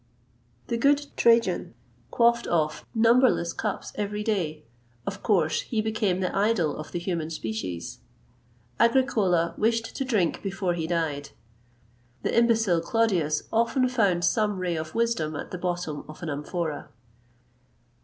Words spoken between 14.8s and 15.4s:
wisdom